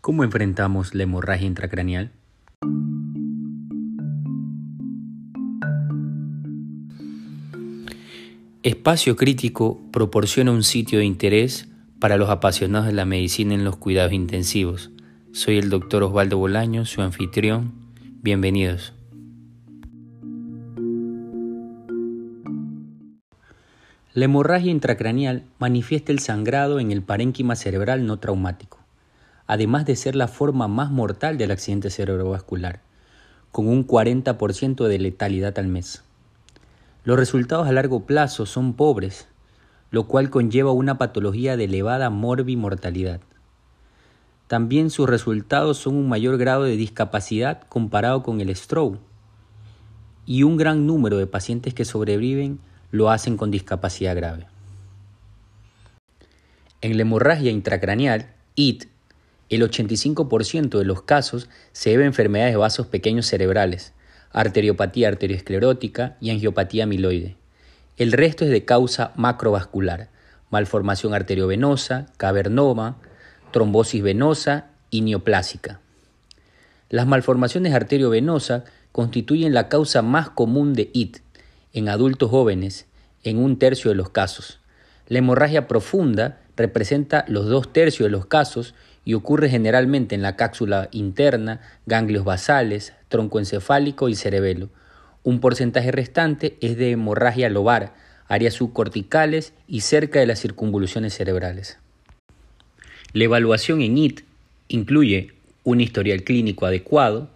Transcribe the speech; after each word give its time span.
¿Cómo 0.00 0.22
enfrentamos 0.22 0.94
la 0.94 1.02
hemorragia 1.02 1.46
intracraneal? 1.46 2.12
Espacio 8.62 9.16
Crítico 9.16 9.80
proporciona 9.92 10.52
un 10.52 10.62
sitio 10.62 11.00
de 11.00 11.04
interés 11.04 11.68
para 11.98 12.16
los 12.16 12.30
apasionados 12.30 12.86
de 12.86 12.92
la 12.92 13.04
medicina 13.04 13.54
en 13.54 13.64
los 13.64 13.76
cuidados 13.76 14.12
intensivos. 14.12 14.90
Soy 15.32 15.58
el 15.58 15.68
doctor 15.68 16.04
Osvaldo 16.04 16.38
Bolaño, 16.38 16.84
su 16.84 17.02
anfitrión. 17.02 17.72
Bienvenidos. 18.22 18.92
La 24.14 24.24
hemorragia 24.24 24.70
intracraneal 24.70 25.44
manifiesta 25.58 26.12
el 26.12 26.18
sangrado 26.20 26.80
en 26.80 26.92
el 26.92 27.02
parénquima 27.02 27.56
cerebral 27.56 28.06
no 28.06 28.18
traumático, 28.18 28.77
además 29.48 29.86
de 29.86 29.96
ser 29.96 30.14
la 30.14 30.28
forma 30.28 30.68
más 30.68 30.90
mortal 30.90 31.38
del 31.38 31.50
accidente 31.50 31.90
cerebrovascular, 31.90 32.80
con 33.50 33.66
un 33.66 33.84
40% 33.86 34.86
de 34.86 34.98
letalidad 34.98 35.58
al 35.58 35.66
mes. 35.66 36.04
Los 37.02 37.18
resultados 37.18 37.66
a 37.66 37.72
largo 37.72 38.04
plazo 38.04 38.44
son 38.44 38.74
pobres, 38.74 39.26
lo 39.90 40.06
cual 40.06 40.28
conlleva 40.28 40.70
una 40.70 40.98
patología 40.98 41.56
de 41.56 41.64
elevada 41.64 42.10
morbimortalidad. 42.10 43.20
También 44.48 44.90
sus 44.90 45.08
resultados 45.08 45.78
son 45.78 45.96
un 45.96 46.10
mayor 46.10 46.36
grado 46.36 46.64
de 46.64 46.76
discapacidad 46.76 47.62
comparado 47.68 48.22
con 48.22 48.42
el 48.42 48.54
stroke, 48.54 48.98
y 50.26 50.42
un 50.42 50.58
gran 50.58 50.86
número 50.86 51.16
de 51.16 51.26
pacientes 51.26 51.72
que 51.72 51.86
sobreviven 51.86 52.60
lo 52.90 53.10
hacen 53.10 53.38
con 53.38 53.50
discapacidad 53.50 54.14
grave. 54.14 54.46
En 56.82 56.96
la 56.98 57.02
hemorragia 57.02 57.50
intracraneal, 57.50 58.34
IT, 58.54 58.88
el 59.48 59.62
85% 59.62 60.78
de 60.78 60.84
los 60.84 61.02
casos 61.02 61.48
se 61.72 61.90
debe 61.90 62.04
a 62.04 62.08
enfermedades 62.08 62.52
de 62.52 62.58
vasos 62.58 62.86
pequeños 62.86 63.26
cerebrales, 63.26 63.92
arteriopatía 64.32 65.08
arteriosclerótica 65.08 66.16
y 66.20 66.30
angiopatía 66.30 66.84
amiloide. 66.84 67.36
El 67.96 68.12
resto 68.12 68.44
es 68.44 68.50
de 68.50 68.64
causa 68.64 69.12
macrovascular, 69.16 70.10
malformación 70.50 71.14
arteriovenosa, 71.14 72.06
cavernoma, 72.16 72.98
trombosis 73.50 74.02
venosa 74.02 74.66
y 74.90 75.00
neoplásica. 75.00 75.80
Las 76.90 77.06
malformaciones 77.06 77.74
arteriovenosas 77.74 78.64
constituyen 78.92 79.54
la 79.54 79.68
causa 79.68 80.02
más 80.02 80.30
común 80.30 80.74
de 80.74 80.90
IT, 80.92 81.18
en 81.72 81.88
adultos 81.88 82.30
jóvenes 82.30 82.86
en 83.24 83.38
un 83.38 83.58
tercio 83.58 83.90
de 83.90 83.94
los 83.94 84.10
casos. 84.10 84.60
La 85.06 85.18
hemorragia 85.18 85.68
profunda 85.68 86.40
representa 86.56 87.24
los 87.28 87.46
dos 87.46 87.72
tercios 87.72 88.06
de 88.06 88.10
los 88.10 88.26
casos 88.26 88.74
y 89.08 89.14
ocurre 89.14 89.48
generalmente 89.48 90.14
en 90.14 90.20
la 90.20 90.36
cápsula 90.36 90.90
interna, 90.92 91.62
ganglios 91.86 92.26
basales, 92.26 92.92
tronco 93.08 93.38
encefálico 93.38 94.10
y 94.10 94.14
cerebelo. 94.14 94.68
Un 95.22 95.40
porcentaje 95.40 95.90
restante 95.90 96.58
es 96.60 96.76
de 96.76 96.90
hemorragia 96.90 97.48
lobar, 97.48 97.94
áreas 98.26 98.52
subcorticales 98.52 99.54
y 99.66 99.80
cerca 99.80 100.20
de 100.20 100.26
las 100.26 100.40
circunvoluciones 100.40 101.14
cerebrales. 101.14 101.78
La 103.14 103.24
evaluación 103.24 103.80
en 103.80 103.96
IT 103.96 104.24
incluye 104.68 105.32
un 105.64 105.80
historial 105.80 106.22
clínico 106.22 106.66
adecuado, 106.66 107.30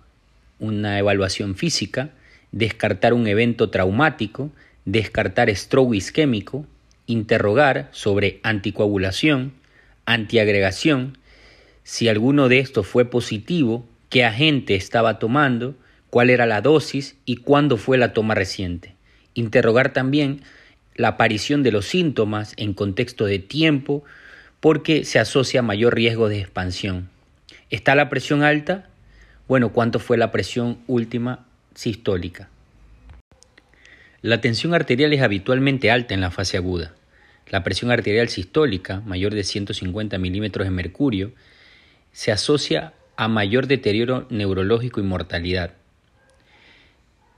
una 0.59 0.99
evaluación 0.99 1.55
física, 1.55 2.11
descartar 2.51 3.15
un 3.15 3.27
evento 3.27 3.71
traumático, 3.71 4.51
descartar 4.85 5.49
stroke 5.57 5.95
isquémico, 5.95 6.67
interrogar 7.07 7.89
sobre 7.93 8.41
anticoagulación, 8.43 9.55
antiagregación, 10.05 11.17
si 11.85 12.09
alguno 12.09 12.49
de 12.49 12.59
estos 12.59 12.87
fue 12.87 13.05
positivo, 13.05 13.87
qué 14.09 14.25
agente 14.25 14.75
estaba 14.75 15.19
tomando, 15.19 15.75
cuál 16.11 16.31
era 16.31 16.47
la 16.47 16.61
dosis 16.61 17.17
y 17.25 17.37
cuándo 17.37 17.77
fue 17.77 17.99
la 17.99 18.13
toma 18.13 18.35
reciente. 18.35 18.95
Interrogar 19.35 19.93
también 19.93 20.43
la 20.95 21.09
aparición 21.09 21.63
de 21.63 21.73
los 21.73 21.87
síntomas 21.87 22.55
en 22.57 22.75
contexto 22.75 23.25
de 23.25 23.39
tiempo 23.39 24.05
porque 24.61 25.05
se 25.05 25.19
asocia 25.19 25.61
a 25.61 25.65
mayor 25.65 25.95
riesgo 25.95 26.29
de 26.29 26.41
expansión. 26.41 27.09
¿Está 27.71 27.95
la 27.95 28.09
presión 28.09 28.43
alta? 28.43 28.89
Bueno, 29.49 29.73
¿cuánto 29.73 29.99
fue 29.99 30.19
la 30.19 30.31
presión 30.31 30.79
última 30.87 31.47
sistólica. 31.75 32.49
La 34.21 34.41
tensión 34.41 34.75
arterial 34.75 35.13
es 35.13 35.23
habitualmente 35.23 35.91
alta 35.91 36.15
en 36.15 36.21
la 36.21 36.31
fase 36.31 36.57
aguda. 36.57 36.95
La 37.49 37.65
presión 37.65 37.91
arterial 37.91 38.29
sistólica, 38.29 39.01
mayor 39.01 39.35
de 39.35 39.43
150 39.43 40.17
milímetros 40.19 40.67
de 40.67 40.71
mercurio, 40.71 41.33
se 42.13 42.33
asocia 42.33 42.95
a 43.17 43.29
mayor 43.29 43.67
deterioro 43.67 44.27
neurológico 44.31 45.01
y 45.01 45.05
mortalidad. 45.05 45.75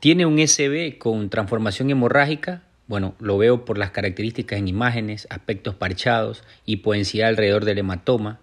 ¿Tiene 0.01 0.27
un 0.27 0.39
SB 0.39 0.99
con 0.99 1.31
transformación 1.31 1.91
hemorrágica? 1.91 2.63
Bueno, 2.87 3.15
lo 3.19 3.39
veo 3.39 3.65
por 3.65 3.79
las 3.79 3.91
características 3.91 4.59
en 4.59 4.69
imágenes, 4.69 5.27
aspectos 5.31 5.75
parchados, 5.75 6.45
hipodensidad 6.67 7.29
alrededor 7.29 7.65
del 7.65 7.79
hematoma. 7.79 8.41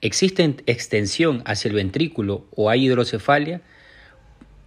¿Existe 0.00 0.56
extensión 0.66 1.42
hacia 1.44 1.68
el 1.68 1.74
ventrículo 1.74 2.46
o 2.54 2.70
hay 2.70 2.86
hidrocefalia? 2.86 3.62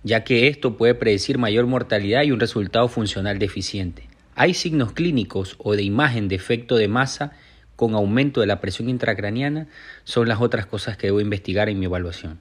ya 0.05 0.23
que 0.23 0.47
esto 0.47 0.77
puede 0.77 0.93
predecir 0.93 1.39
mayor 1.39 1.65
mortalidad 1.65 2.21
y 2.21 2.31
un 2.31 2.39
resultado 2.39 2.87
funcional 2.87 3.39
deficiente. 3.39 4.07
Hay 4.35 4.53
signos 4.53 4.93
clínicos 4.93 5.55
o 5.57 5.75
de 5.75 5.81
imagen 5.81 6.27
de 6.27 6.35
efecto 6.35 6.75
de 6.75 6.87
masa 6.87 7.31
con 7.75 7.93
aumento 7.95 8.41
de 8.41 8.47
la 8.47 8.59
presión 8.59 8.89
intracraniana, 8.89 9.67
son 10.03 10.27
las 10.27 10.41
otras 10.41 10.65
cosas 10.65 10.97
que 10.97 11.07
debo 11.07 11.21
investigar 11.21 11.69
en 11.69 11.79
mi 11.79 11.85
evaluación. 11.85 12.39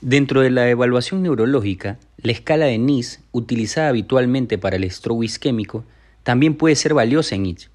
Dentro 0.00 0.40
de 0.40 0.50
la 0.50 0.68
evaluación 0.68 1.22
neurológica, 1.22 1.98
la 2.16 2.32
escala 2.32 2.66
de 2.66 2.78
NIS, 2.78 3.20
utilizada 3.30 3.88
habitualmente 3.88 4.58
para 4.58 4.76
el 4.76 4.90
stroke 4.90 5.24
isquémico, 5.24 5.84
también 6.24 6.56
puede 6.56 6.74
ser 6.74 6.94
valiosa 6.94 7.34
en 7.36 7.46
itch, 7.46 7.68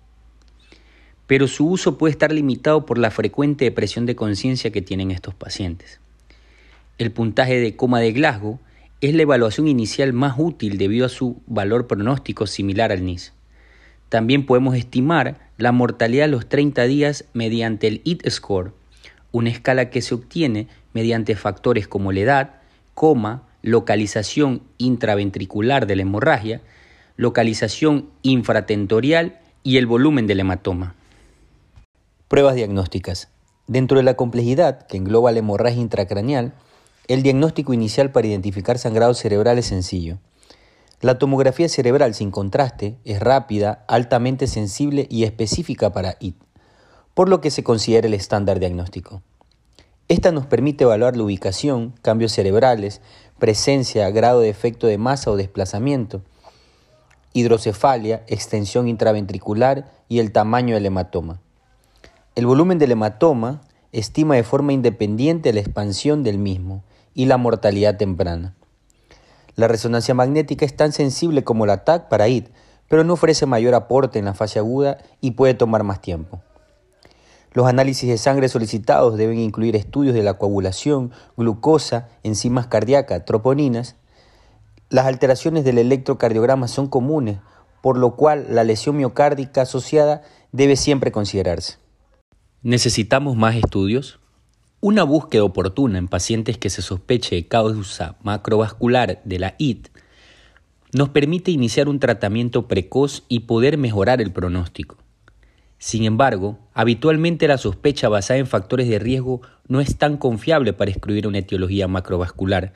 pero 1.25 1.47
su 1.47 1.67
uso 1.67 1.97
puede 1.97 2.11
estar 2.11 2.31
limitado 2.31 2.85
por 2.85 2.97
la 2.97 3.11
frecuente 3.11 3.65
depresión 3.65 4.05
de 4.05 4.15
conciencia 4.15 4.71
que 4.71 4.81
tienen 4.81 5.11
estos 5.11 5.35
pacientes. 5.35 5.99
El 6.97 7.11
puntaje 7.11 7.59
de 7.59 7.75
coma 7.75 7.99
de 7.99 8.11
Glasgow 8.11 8.59
es 9.01 9.13
la 9.13 9.21
evaluación 9.21 9.67
inicial 9.67 10.13
más 10.13 10.35
útil 10.37 10.77
debido 10.77 11.05
a 11.05 11.09
su 11.09 11.41
valor 11.45 11.87
pronóstico 11.87 12.47
similar 12.47 12.91
al 12.91 13.05
NIS. 13.05 13.33
También 14.09 14.45
podemos 14.45 14.75
estimar 14.75 15.46
la 15.57 15.71
mortalidad 15.71 16.25
a 16.25 16.29
los 16.29 16.47
30 16.47 16.83
días 16.83 17.25
mediante 17.33 17.87
el 17.87 18.01
IT 18.03 18.29
score, 18.29 18.73
una 19.31 19.49
escala 19.49 19.89
que 19.89 20.01
se 20.01 20.15
obtiene 20.15 20.67
mediante 20.93 21.35
factores 21.35 21.87
como 21.87 22.11
la 22.11 22.19
edad, 22.19 22.53
coma, 22.93 23.43
localización 23.61 24.63
intraventricular 24.77 25.87
de 25.87 25.95
la 25.95 26.03
hemorragia, 26.03 26.61
localización 27.17 28.09
infratentorial 28.21 29.39
y 29.63 29.77
el 29.77 29.87
volumen 29.87 30.27
del 30.27 30.39
hematoma. 30.39 30.95
Pruebas 32.27 32.55
diagnósticas. 32.55 33.29
Dentro 33.67 33.97
de 33.97 34.03
la 34.03 34.15
complejidad 34.15 34.85
que 34.87 34.97
engloba 34.97 35.31
la 35.31 35.39
hemorragia 35.39 35.81
intracraneal, 35.81 36.53
el 37.07 37.23
diagnóstico 37.23 37.73
inicial 37.73 38.11
para 38.11 38.27
identificar 38.27 38.77
sangrado 38.77 39.13
cerebral 39.13 39.57
es 39.57 39.65
sencillo. 39.65 40.19
La 40.99 41.19
tomografía 41.19 41.69
cerebral 41.69 42.15
sin 42.15 42.31
contraste 42.31 42.97
es 43.05 43.19
rápida, 43.19 43.85
altamente 43.87 44.47
sensible 44.47 45.05
y 45.11 45.25
específica 45.25 45.91
para 45.91 46.17
IT, 46.19 46.41
por 47.13 47.29
lo 47.29 47.39
que 47.39 47.51
se 47.51 47.63
considera 47.63 48.07
el 48.07 48.15
estándar 48.15 48.59
diagnóstico. 48.59 49.21
Esta 50.07 50.31
nos 50.31 50.47
permite 50.47 50.85
evaluar 50.85 51.15
la 51.15 51.21
ubicación, 51.21 51.93
cambios 52.01 52.31
cerebrales, 52.31 53.01
presencia, 53.37 54.09
grado 54.09 54.39
de 54.39 54.49
efecto 54.49 54.87
de 54.87 54.97
masa 54.97 55.29
o 55.29 55.35
desplazamiento, 55.35 56.23
hidrocefalia, 57.33 58.23
extensión 58.25 58.87
intraventricular 58.87 59.91
y 60.09 60.17
el 60.17 60.31
tamaño 60.31 60.73
del 60.73 60.87
hematoma. 60.87 61.41
El 62.33 62.47
volumen 62.47 62.79
del 62.79 62.93
hematoma 62.93 63.61
estima 63.91 64.33
de 64.33 64.43
forma 64.43 64.73
independiente 64.73 65.53
la 65.53 65.59
expansión 65.59 66.23
del 66.23 66.39
mismo 66.39 66.83
y 67.13 67.25
la 67.25 67.37
mortalidad 67.37 67.97
temprana. 67.97 68.56
La 69.57 69.67
resonancia 69.67 70.13
magnética 70.13 70.65
es 70.65 70.75
tan 70.75 70.91
sensible 70.91 71.43
como 71.43 71.65
la 71.65 71.83
TAC 71.83 72.09
para 72.09 72.27
IT, 72.27 72.49
pero 72.87 73.03
no 73.03 73.13
ofrece 73.13 73.47
mayor 73.47 73.73
aporte 73.73 74.19
en 74.19 74.25
la 74.25 74.35
fase 74.35 74.59
aguda 74.59 74.99
y 75.19 75.31
puede 75.31 75.55
tomar 75.55 75.83
más 75.83 75.99
tiempo. 75.99 76.43
Los 77.53 77.65
análisis 77.65 78.07
de 78.07 78.19
sangre 78.19 78.49
solicitados 78.49 79.17
deben 79.17 79.39
incluir 79.39 79.75
estudios 79.75 80.13
de 80.13 80.21
la 80.21 80.35
coagulación, 80.35 81.11
glucosa, 81.37 82.07
enzimas 82.21 82.67
cardíacas, 82.67 83.25
troponinas. 83.25 83.95
Las 84.89 85.07
alteraciones 85.07 85.63
del 85.63 85.79
electrocardiograma 85.79 86.67
son 86.67 86.85
comunes, 86.85 87.39
por 87.81 87.97
lo 87.97 88.15
cual 88.15 88.45
la 88.51 88.63
lesión 88.63 88.95
miocárdica 88.95 89.63
asociada 89.63 90.21
debe 90.51 90.75
siempre 90.75 91.11
considerarse. 91.11 91.79
¿Necesitamos 92.61 93.35
más 93.35 93.55
estudios? 93.55 94.19
Una 94.79 95.01
búsqueda 95.01 95.43
oportuna 95.43 95.97
en 95.97 96.07
pacientes 96.07 96.59
que 96.59 96.69
se 96.69 96.83
sospeche 96.83 97.35
de 97.35 97.47
causa 97.47 98.15
macrovascular 98.21 99.19
de 99.25 99.39
la 99.39 99.55
IT 99.57 99.87
nos 100.93 101.09
permite 101.09 101.49
iniciar 101.49 101.89
un 101.89 101.99
tratamiento 101.99 102.67
precoz 102.67 103.23
y 103.27 103.41
poder 103.41 103.79
mejorar 103.79 104.21
el 104.21 104.31
pronóstico. 104.31 104.97
Sin 105.79 106.03
embargo, 106.03 106.59
habitualmente 106.75 107.47
la 107.47 107.57
sospecha 107.57 108.07
basada 108.07 108.39
en 108.39 108.45
factores 108.45 108.87
de 108.87 108.99
riesgo 108.99 109.41
no 109.67 109.81
es 109.81 109.97
tan 109.97 110.15
confiable 110.15 110.73
para 110.73 110.91
excluir 110.91 111.25
una 111.25 111.39
etiología 111.39 111.87
macrovascular, 111.87 112.73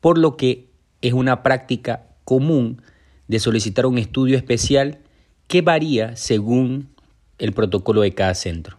por 0.00 0.18
lo 0.18 0.36
que 0.36 0.70
es 1.00 1.12
una 1.12 1.44
práctica 1.44 2.08
común 2.24 2.82
de 3.28 3.38
solicitar 3.38 3.86
un 3.86 3.98
estudio 3.98 4.36
especial 4.36 4.98
que 5.46 5.62
varía 5.62 6.16
según 6.16 6.88
el 7.38 7.52
protocolo 7.52 8.00
de 8.00 8.14
cada 8.14 8.34
centro. 8.34 8.78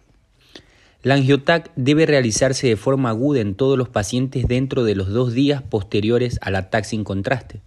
La 1.02 1.14
angiotac 1.14 1.70
debe 1.76 2.06
realizarse 2.06 2.66
de 2.66 2.76
forma 2.76 3.10
aguda 3.10 3.40
en 3.40 3.54
todos 3.54 3.78
los 3.78 3.88
pacientes 3.88 4.48
dentro 4.48 4.82
de 4.82 4.96
los 4.96 5.08
dos 5.08 5.32
días 5.32 5.62
posteriores 5.62 6.40
al 6.42 6.56
ataque 6.56 6.88
sin 6.88 7.04
contraste, 7.04 7.60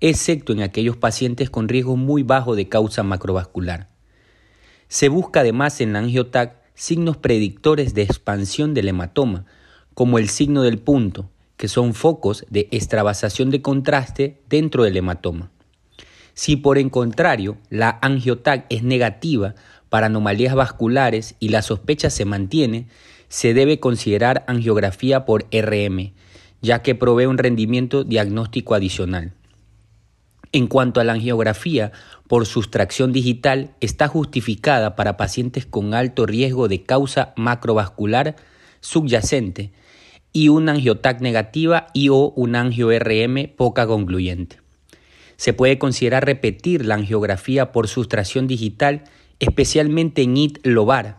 excepto 0.00 0.54
en 0.54 0.62
aquellos 0.62 0.96
pacientes 0.96 1.50
con 1.50 1.68
riesgo 1.68 1.96
muy 1.96 2.22
bajo 2.22 2.56
de 2.56 2.70
causa 2.70 3.02
macrovascular. 3.02 3.88
Se 4.88 5.10
busca 5.10 5.40
además 5.40 5.82
en 5.82 5.92
la 5.92 5.98
angiotac 5.98 6.62
signos 6.74 7.18
predictores 7.18 7.92
de 7.92 8.02
expansión 8.02 8.72
del 8.72 8.88
hematoma, 8.88 9.44
como 9.92 10.18
el 10.18 10.30
signo 10.30 10.62
del 10.62 10.78
punto, 10.78 11.28
que 11.58 11.68
son 11.68 11.92
focos 11.92 12.46
de 12.48 12.68
extravasación 12.70 13.50
de 13.50 13.60
contraste 13.60 14.40
dentro 14.48 14.84
del 14.84 14.96
hematoma. 14.96 15.50
Si 16.32 16.56
por 16.56 16.78
el 16.78 16.90
contrario 16.90 17.58
la 17.68 17.98
angiotac 18.00 18.64
es 18.70 18.82
negativa 18.82 19.54
para 19.92 20.06
anomalías 20.06 20.54
vasculares 20.54 21.34
y 21.38 21.50
la 21.50 21.60
sospecha 21.60 22.08
se 22.08 22.24
mantiene, 22.24 22.86
se 23.28 23.52
debe 23.52 23.78
considerar 23.78 24.42
angiografía 24.48 25.26
por 25.26 25.44
RM, 25.52 26.14
ya 26.62 26.80
que 26.80 26.94
provee 26.94 27.26
un 27.26 27.36
rendimiento 27.36 28.02
diagnóstico 28.02 28.74
adicional. 28.74 29.34
En 30.50 30.66
cuanto 30.66 30.98
a 30.98 31.04
la 31.04 31.12
angiografía 31.12 31.92
por 32.26 32.46
sustracción 32.46 33.12
digital, 33.12 33.74
está 33.80 34.08
justificada 34.08 34.96
para 34.96 35.18
pacientes 35.18 35.66
con 35.66 35.92
alto 35.92 36.24
riesgo 36.24 36.68
de 36.68 36.84
causa 36.84 37.34
macrovascular 37.36 38.36
subyacente 38.80 39.72
y 40.32 40.48
una 40.48 40.72
angiotac 40.72 41.20
negativa 41.20 41.88
y 41.92 42.08
o 42.08 42.32
un 42.34 42.56
angio-RM 42.56 43.54
poca 43.58 43.86
concluyente. 43.86 44.56
Se 45.36 45.52
puede 45.52 45.78
considerar 45.78 46.24
repetir 46.24 46.86
la 46.86 46.94
angiografía 46.94 47.72
por 47.72 47.88
sustracción 47.88 48.46
digital, 48.46 49.04
especialmente 49.42 50.22
en 50.22 50.36
IT 50.36 50.64
lobar. 50.64 51.18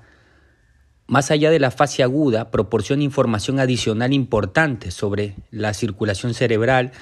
Más 1.08 1.30
allá 1.30 1.52
de 1.52 1.60
la 1.60 1.72
fase 1.72 2.04
aguda, 2.04 2.52
proporciona 2.52 3.04
información 3.04 3.60
adicional 3.60 4.14
importante 4.14 4.92
sobre 4.92 5.36
la 5.52 5.74
circulación 5.74 6.34
cerebral, 6.34 6.94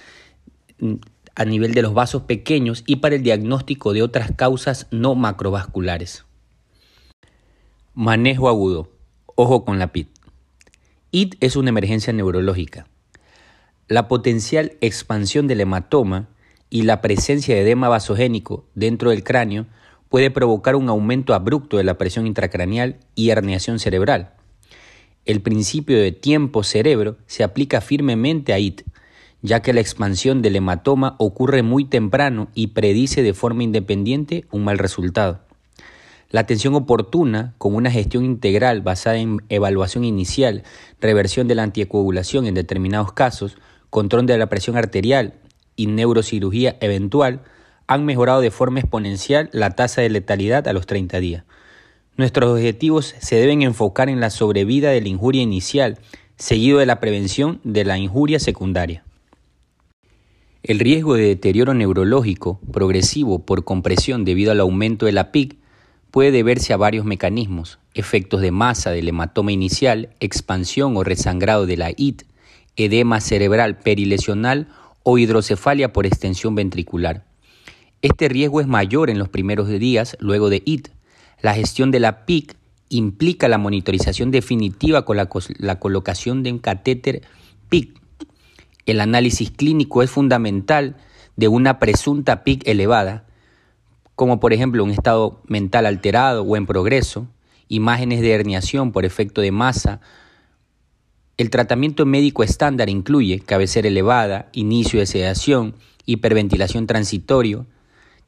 a 1.35 1.45
nivel 1.45 1.75
de 1.75 1.83
los 1.83 1.93
vasos 1.93 2.23
pequeños 2.23 2.83
y 2.87 2.97
para 2.97 3.15
el 3.15 3.21
diagnóstico 3.21 3.93
de 3.93 4.01
otras 4.01 4.31
causas 4.35 4.87
no 4.89 5.13
macrovasculares. 5.13 6.25
Manejo 7.93 8.49
agudo. 8.49 8.89
Ojo 9.35 9.63
con 9.63 9.77
la 9.77 9.91
PIT. 9.91 10.09
IT 11.11 11.35
es 11.39 11.55
una 11.55 11.69
emergencia 11.69 12.11
neurológica. 12.13 12.87
La 13.87 14.07
potencial 14.07 14.73
expansión 14.81 15.45
del 15.47 15.61
hematoma 15.61 16.29
y 16.71 16.81
la 16.81 16.99
presencia 16.99 17.53
de 17.53 17.61
edema 17.61 17.89
vasogénico 17.89 18.65
dentro 18.73 19.11
del 19.11 19.23
cráneo 19.23 19.67
puede 20.11 20.29
provocar 20.29 20.75
un 20.75 20.89
aumento 20.89 21.33
abrupto 21.33 21.77
de 21.77 21.85
la 21.85 21.97
presión 21.97 22.27
intracraneal 22.27 22.97
y 23.15 23.29
herniación 23.29 23.79
cerebral. 23.79 24.33
El 25.25 25.41
principio 25.41 25.97
de 25.97 26.11
tiempo-cerebro 26.11 27.15
se 27.27 27.45
aplica 27.45 27.79
firmemente 27.79 28.51
a 28.51 28.59
IT, 28.59 28.81
ya 29.41 29.61
que 29.61 29.71
la 29.71 29.79
expansión 29.79 30.41
del 30.41 30.57
hematoma 30.57 31.15
ocurre 31.17 31.63
muy 31.63 31.85
temprano 31.85 32.49
y 32.53 32.67
predice 32.67 33.23
de 33.23 33.33
forma 33.33 33.63
independiente 33.63 34.43
un 34.51 34.65
mal 34.65 34.79
resultado. 34.79 35.39
La 36.29 36.41
atención 36.41 36.75
oportuna, 36.75 37.53
con 37.57 37.73
una 37.73 37.89
gestión 37.89 38.25
integral 38.25 38.81
basada 38.81 39.15
en 39.15 39.37
evaluación 39.47 40.03
inicial, 40.03 40.63
reversión 40.99 41.47
de 41.47 41.55
la 41.55 41.63
anticoagulación 41.63 42.47
en 42.47 42.55
determinados 42.55 43.13
casos, 43.13 43.57
control 43.89 44.25
de 44.25 44.37
la 44.37 44.49
presión 44.49 44.75
arterial 44.75 45.35
y 45.77 45.87
neurocirugía 45.87 46.75
eventual, 46.81 47.43
han 47.91 48.05
mejorado 48.05 48.39
de 48.39 48.51
forma 48.51 48.79
exponencial 48.79 49.49
la 49.51 49.71
tasa 49.71 49.99
de 49.99 50.09
letalidad 50.09 50.65
a 50.65 50.71
los 50.71 50.85
30 50.85 51.19
días. 51.19 51.43
Nuestros 52.15 52.49
objetivos 52.49 53.15
se 53.19 53.35
deben 53.35 53.63
enfocar 53.63 54.07
en 54.07 54.21
la 54.21 54.29
sobrevida 54.29 54.91
de 54.91 55.01
la 55.01 55.09
injuria 55.09 55.41
inicial, 55.41 55.99
seguido 56.37 56.79
de 56.79 56.85
la 56.85 57.01
prevención 57.01 57.59
de 57.65 57.83
la 57.83 57.97
injuria 57.97 58.39
secundaria. 58.39 59.03
El 60.63 60.79
riesgo 60.79 61.15
de 61.15 61.23
deterioro 61.23 61.73
neurológico 61.73 62.61
progresivo 62.71 63.39
por 63.39 63.65
compresión 63.65 64.23
debido 64.23 64.53
al 64.53 64.61
aumento 64.61 65.05
de 65.05 65.11
la 65.11 65.33
PIC 65.33 65.57
puede 66.11 66.31
deberse 66.31 66.71
a 66.71 66.77
varios 66.77 67.03
mecanismos, 67.03 67.77
efectos 67.93 68.39
de 68.39 68.51
masa 68.51 68.91
del 68.91 69.09
hematoma 69.09 69.51
inicial, 69.51 70.15
expansión 70.21 70.95
o 70.95 71.03
resangrado 71.03 71.65
de 71.65 71.75
la 71.75 71.91
IT, 71.97 72.23
edema 72.77 73.19
cerebral 73.19 73.79
perilesional 73.79 74.69
o 75.03 75.17
hidrocefalia 75.17 75.91
por 75.91 76.05
extensión 76.05 76.55
ventricular. 76.55 77.29
Este 78.01 78.29
riesgo 78.29 78.61
es 78.61 78.67
mayor 78.67 79.09
en 79.09 79.19
los 79.19 79.29
primeros 79.29 79.67
días 79.67 80.17
luego 80.19 80.49
de 80.49 80.63
IT. 80.65 80.89
La 81.41 81.53
gestión 81.53 81.91
de 81.91 81.99
la 81.99 82.25
PIC 82.25 82.55
implica 82.89 83.47
la 83.47 83.57
monitorización 83.57 84.31
definitiva 84.31 85.05
con 85.05 85.17
la, 85.17 85.27
colocación 85.79 86.43
de 86.43 86.51
un 86.51 86.59
catéter 86.59 87.21
PIC 87.69 88.01
el 88.85 88.99
análisis 88.99 89.51
clínico 89.51 90.03
es 90.03 90.09
fundamental 90.09 90.95
de 91.35 91.47
una 91.47 91.79
presunta 91.79 92.43
PIC 92.43 92.67
elevada, 92.67 93.25
como 94.15 94.39
por 94.39 94.53
ejemplo 94.53 94.83
un 94.83 94.91
estado 94.91 95.41
mental 95.47 95.85
alterado 95.85 96.43
o 96.43 96.55
en 96.57 96.65
progreso, 96.65 97.27
imágenes 97.67 98.21
de 98.21 98.31
herniación 98.31 98.91
por 98.91 99.05
efecto 99.05 99.41
de 99.41 99.51
masa. 99.51 100.01
El 101.37 101.49
tratamiento 101.49 102.05
médico 102.05 102.43
estándar 102.43 102.89
incluye 102.89 103.39
cabecera 103.39 103.87
elevada, 103.87 104.49
inicio 104.51 104.99
de 104.99 105.05
sedación, 105.05 105.75
hiperventilación 106.05 106.87
transitorio, 106.87 107.67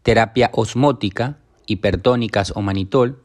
terapia 0.04 0.52
osmótica, 0.54 1.38
hipertónicas 1.66 2.54
o 2.56 2.62
manitol. 2.62 3.24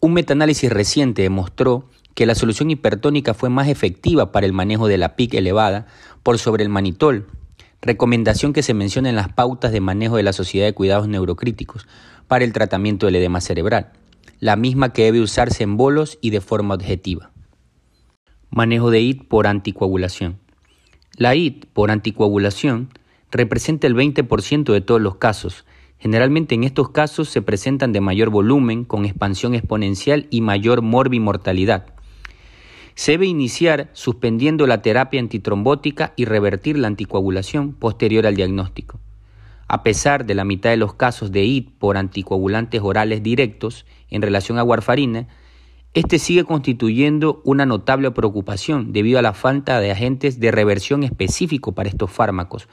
Un 0.00 0.12
metaanálisis 0.12 0.70
reciente 0.70 1.22
demostró 1.22 1.88
que 2.14 2.26
la 2.26 2.34
solución 2.34 2.70
hipertónica 2.70 3.34
fue 3.34 3.48
más 3.48 3.68
efectiva 3.68 4.32
para 4.32 4.46
el 4.46 4.52
manejo 4.52 4.86
de 4.86 4.98
la 4.98 5.16
PIC 5.16 5.34
elevada 5.34 5.86
por 6.22 6.38
sobre 6.38 6.62
el 6.62 6.68
manitol, 6.68 7.26
recomendación 7.80 8.52
que 8.52 8.62
se 8.62 8.74
menciona 8.74 9.08
en 9.08 9.16
las 9.16 9.32
pautas 9.32 9.72
de 9.72 9.80
manejo 9.80 10.16
de 10.16 10.22
la 10.22 10.32
Sociedad 10.32 10.66
de 10.66 10.74
Cuidados 10.74 11.08
Neurocríticos 11.08 11.86
para 12.28 12.44
el 12.44 12.52
tratamiento 12.52 13.06
del 13.06 13.16
edema 13.16 13.40
cerebral, 13.40 13.92
la 14.38 14.56
misma 14.56 14.92
que 14.92 15.04
debe 15.04 15.20
usarse 15.20 15.64
en 15.64 15.76
bolos 15.76 16.18
y 16.20 16.30
de 16.30 16.40
forma 16.40 16.74
objetiva. 16.74 17.30
Manejo 18.50 18.90
de 18.90 19.00
IT 19.00 19.28
por 19.28 19.46
anticoagulación. 19.46 20.38
La 21.16 21.34
IT 21.34 21.66
por 21.72 21.90
anticoagulación 21.90 22.90
representa 23.30 23.86
el 23.86 23.94
20% 23.94 24.72
de 24.72 24.80
todos 24.80 25.00
los 25.00 25.16
casos. 25.16 25.64
Generalmente 26.02 26.56
en 26.56 26.64
estos 26.64 26.88
casos 26.88 27.28
se 27.28 27.42
presentan 27.42 27.92
de 27.92 28.00
mayor 28.00 28.28
volumen, 28.28 28.84
con 28.84 29.04
expansión 29.04 29.54
exponencial 29.54 30.26
y 30.30 30.40
mayor 30.40 30.82
morbimortalidad. 30.82 31.94
Se 32.96 33.12
debe 33.12 33.26
iniciar 33.26 33.88
suspendiendo 33.92 34.66
la 34.66 34.82
terapia 34.82 35.20
antitrombótica 35.20 36.12
y 36.16 36.24
revertir 36.24 36.76
la 36.76 36.88
anticoagulación 36.88 37.74
posterior 37.74 38.26
al 38.26 38.34
diagnóstico. 38.34 38.98
A 39.68 39.84
pesar 39.84 40.26
de 40.26 40.34
la 40.34 40.44
mitad 40.44 40.70
de 40.70 40.76
los 40.76 40.94
casos 40.94 41.30
de 41.30 41.44
IT 41.44 41.70
por 41.78 41.96
anticoagulantes 41.96 42.80
orales 42.82 43.22
directos 43.22 43.86
en 44.10 44.22
relación 44.22 44.58
a 44.58 44.64
warfarina, 44.64 45.28
este 45.94 46.18
sigue 46.18 46.42
constituyendo 46.42 47.42
una 47.44 47.64
notable 47.64 48.10
preocupación 48.10 48.92
debido 48.92 49.20
a 49.20 49.22
la 49.22 49.34
falta 49.34 49.78
de 49.78 49.92
agentes 49.92 50.40
de 50.40 50.50
reversión 50.50 51.04
específico 51.04 51.72
para 51.72 51.90
estos 51.90 52.10
fármacos, 52.10 52.66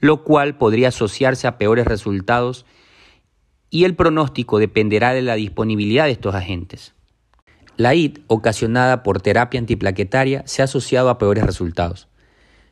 lo 0.00 0.24
cual 0.24 0.56
podría 0.56 0.88
asociarse 0.88 1.46
a 1.46 1.58
peores 1.58 1.86
resultados 1.86 2.64
y 3.70 3.84
el 3.84 3.94
pronóstico 3.94 4.58
dependerá 4.58 5.12
de 5.12 5.22
la 5.22 5.34
disponibilidad 5.34 6.04
de 6.04 6.12
estos 6.12 6.34
agentes. 6.34 6.94
La 7.76 7.94
IT, 7.94 8.20
ocasionada 8.26 9.02
por 9.02 9.20
terapia 9.20 9.60
antiplaquetaria, 9.60 10.42
se 10.46 10.62
ha 10.62 10.64
asociado 10.64 11.10
a 11.10 11.18
peores 11.18 11.44
resultados. 11.44 12.08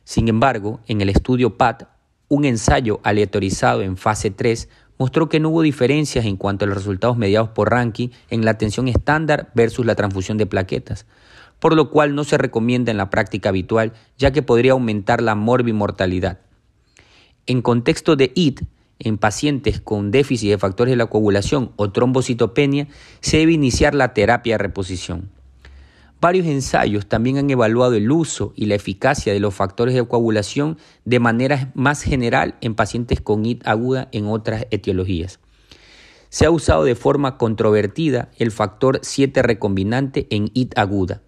Sin 0.03 0.27
embargo, 0.27 0.79
en 0.87 1.01
el 1.01 1.09
estudio 1.09 1.57
PAT, 1.57 1.83
un 2.29 2.45
ensayo 2.45 2.99
aleatorizado 3.03 3.81
en 3.83 3.95
fase 3.95 4.31
3 4.31 4.67
mostró 4.97 5.29
que 5.29 5.39
no 5.39 5.49
hubo 5.49 5.61
diferencias 5.61 6.25
en 6.25 6.37
cuanto 6.37 6.65
a 6.65 6.67
los 6.67 6.77
resultados 6.77 7.17
mediados 7.17 7.49
por 7.49 7.69
ranking 7.69 8.09
en 8.29 8.43
la 8.43 8.51
atención 8.51 8.87
estándar 8.87 9.51
versus 9.53 9.85
la 9.85 9.95
transfusión 9.95 10.37
de 10.37 10.45
plaquetas, 10.45 11.05
por 11.59 11.75
lo 11.75 11.89
cual 11.89 12.15
no 12.15 12.23
se 12.23 12.37
recomienda 12.37 12.91
en 12.91 12.97
la 12.97 13.09
práctica 13.09 13.49
habitual 13.49 13.93
ya 14.17 14.31
que 14.31 14.41
podría 14.41 14.73
aumentar 14.73 15.21
la 15.21 15.35
morbimortalidad. 15.35 16.39
En 17.47 17.61
contexto 17.61 18.17
de 18.17 18.33
IT, 18.35 18.63
en 18.99 19.17
pacientes 19.17 19.79
con 19.79 20.11
déficit 20.11 20.49
de 20.49 20.57
factores 20.57 20.91
de 20.91 20.97
la 20.97 21.05
coagulación 21.05 21.71
o 21.77 21.91
trombocitopenia, 21.91 22.89
se 23.21 23.37
debe 23.37 23.53
iniciar 23.53 23.95
la 23.95 24.13
terapia 24.13 24.55
de 24.55 24.57
reposición. 24.57 25.29
Varios 26.19 26.45
ensayos 26.47 27.07
también 27.07 27.37
han 27.37 27.49
evaluado 27.49 27.93
el 27.93 28.11
uso 28.11 28.51
y 28.57 28.65
la 28.65 28.75
eficacia 28.75 29.31
de 29.31 29.39
los 29.39 29.53
factores 29.53 29.95
de 29.95 30.05
coagulación 30.05 30.77
de 31.05 31.19
manera 31.19 31.71
más 31.73 32.01
general 32.01 32.55
en 32.59 32.75
pacientes 32.75 33.21
con 33.21 33.45
IT 33.45 33.65
aguda 33.65 34.09
en 34.11 34.25
otras 34.27 34.65
etiologías. 34.69 35.39
se 36.29 36.45
ha 36.45 36.51
usado 36.51 36.83
de 36.83 36.95
forma 36.95 37.37
controvertida 37.37 38.29
el 38.37 38.51
factor 38.51 38.99
7 39.01 39.41
recombinante 39.43 40.27
en 40.29 40.51
IT 40.53 40.77
aguda. 40.77 41.21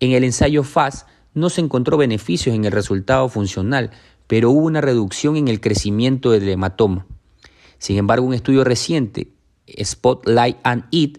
En 0.00 0.10
el 0.10 0.24
ensayo 0.24 0.64
FAS 0.64 1.06
no 1.34 1.50
se 1.50 1.60
encontró 1.60 1.96
beneficios 1.96 2.54
en 2.54 2.64
el 2.64 2.72
resultado 2.72 3.28
funcional, 3.28 3.90
pero 4.34 4.50
hubo 4.50 4.66
una 4.66 4.80
reducción 4.80 5.36
en 5.36 5.46
el 5.46 5.60
crecimiento 5.60 6.32
del 6.32 6.48
hematoma. 6.48 7.06
Sin 7.78 7.98
embargo, 7.98 8.26
un 8.26 8.34
estudio 8.34 8.64
reciente, 8.64 9.28
Spotlight 9.80 10.56
and 10.64 10.86
IT, 10.90 11.18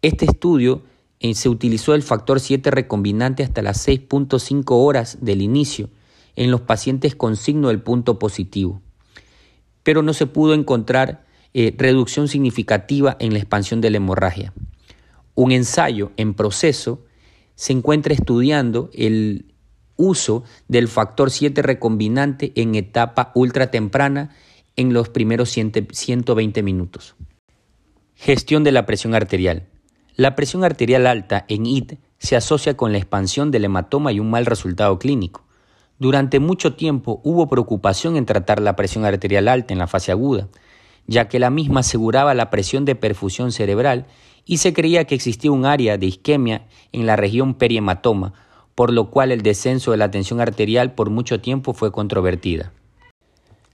este 0.00 0.24
estudio 0.24 0.84
eh, 1.20 1.34
se 1.34 1.50
utilizó 1.50 1.94
el 1.94 2.02
factor 2.02 2.40
7 2.40 2.70
recombinante 2.70 3.42
hasta 3.42 3.60
las 3.60 3.86
6.5 3.86 4.64
horas 4.68 5.18
del 5.20 5.42
inicio 5.42 5.90
en 6.34 6.50
los 6.50 6.62
pacientes 6.62 7.14
con 7.14 7.36
signo 7.36 7.68
del 7.68 7.82
punto 7.82 8.18
positivo, 8.18 8.80
pero 9.82 10.00
no 10.00 10.14
se 10.14 10.24
pudo 10.24 10.54
encontrar 10.54 11.26
eh, 11.52 11.74
reducción 11.76 12.28
significativa 12.28 13.18
en 13.20 13.34
la 13.34 13.38
expansión 13.38 13.82
de 13.82 13.90
la 13.90 13.98
hemorragia. 13.98 14.54
Un 15.34 15.52
ensayo 15.52 16.12
en 16.16 16.32
proceso 16.32 17.04
se 17.54 17.74
encuentra 17.74 18.14
estudiando 18.14 18.88
el 18.94 19.52
uso 19.98 20.44
del 20.68 20.88
factor 20.88 21.30
7 21.30 21.60
recombinante 21.60 22.52
en 22.54 22.74
etapa 22.74 23.32
ultra 23.34 23.70
temprana 23.70 24.30
en 24.76 24.94
los 24.94 25.10
primeros 25.10 25.50
120 25.50 26.62
minutos. 26.62 27.16
Gestión 28.14 28.64
de 28.64 28.72
la 28.72 28.86
presión 28.86 29.14
arterial. 29.14 29.66
La 30.16 30.34
presión 30.34 30.64
arterial 30.64 31.06
alta 31.06 31.44
en 31.48 31.66
IT 31.66 31.98
se 32.18 32.36
asocia 32.36 32.76
con 32.76 32.92
la 32.92 32.98
expansión 32.98 33.50
del 33.50 33.64
hematoma 33.64 34.12
y 34.12 34.20
un 34.20 34.30
mal 34.30 34.46
resultado 34.46 34.98
clínico. 34.98 35.44
Durante 35.98 36.38
mucho 36.38 36.74
tiempo 36.74 37.20
hubo 37.24 37.48
preocupación 37.48 38.16
en 38.16 38.24
tratar 38.24 38.60
la 38.60 38.76
presión 38.76 39.04
arterial 39.04 39.48
alta 39.48 39.72
en 39.72 39.78
la 39.78 39.88
fase 39.88 40.12
aguda, 40.12 40.48
ya 41.06 41.28
que 41.28 41.38
la 41.38 41.50
misma 41.50 41.80
aseguraba 41.80 42.34
la 42.34 42.50
presión 42.50 42.84
de 42.84 42.94
perfusión 42.94 43.50
cerebral 43.50 44.06
y 44.44 44.58
se 44.58 44.72
creía 44.72 45.04
que 45.04 45.14
existía 45.14 45.50
un 45.50 45.66
área 45.66 45.98
de 45.98 46.06
isquemia 46.06 46.66
en 46.92 47.06
la 47.06 47.16
región 47.16 47.54
perihematoma, 47.54 48.32
por 48.78 48.92
lo 48.92 49.10
cual 49.10 49.32
el 49.32 49.42
descenso 49.42 49.90
de 49.90 49.96
la 49.96 50.12
tensión 50.12 50.40
arterial 50.40 50.94
por 50.94 51.10
mucho 51.10 51.40
tiempo 51.40 51.72
fue 51.72 51.90
controvertida. 51.90 52.72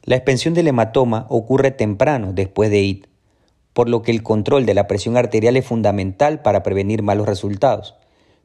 La 0.02 0.16
expansión 0.16 0.54
del 0.54 0.68
hematoma 0.68 1.26
ocurre 1.28 1.72
temprano 1.72 2.32
después 2.32 2.70
de 2.70 2.80
IT 2.80 3.06
por 3.74 3.90
lo 3.90 4.00
que 4.00 4.12
el 4.12 4.22
control 4.22 4.64
de 4.64 4.72
la 4.72 4.86
presión 4.86 5.18
arterial 5.18 5.58
es 5.58 5.66
fundamental 5.66 6.40
para 6.40 6.62
prevenir 6.62 7.02
malos 7.02 7.26
resultados, 7.26 7.96